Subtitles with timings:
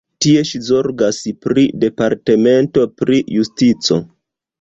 [0.25, 3.99] Tie ŝi zorgas pri la Departamento pri Justico.